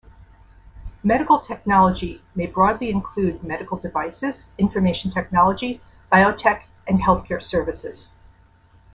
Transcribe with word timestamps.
Medical 1.03 1.41
technology 1.41 2.23
may 2.33 2.47
broadly 2.47 2.89
include 2.89 3.43
medical 3.43 3.77
devices, 3.77 4.47
information 4.57 5.11
technology, 5.11 5.79
biotech, 6.11 6.63
and 6.87 6.97
healthcare 6.99 7.39
services. 7.39 8.09